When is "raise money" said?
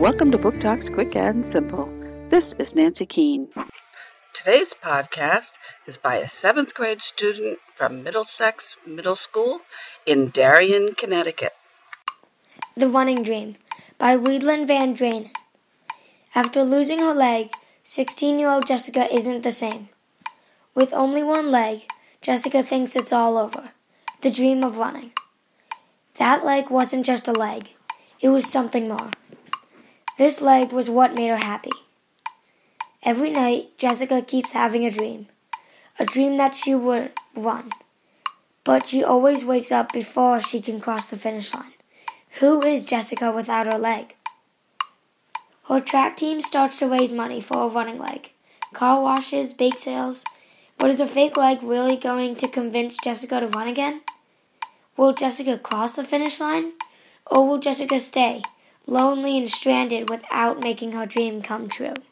46.88-47.40